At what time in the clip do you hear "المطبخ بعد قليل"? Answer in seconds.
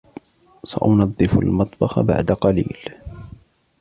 1.37-2.77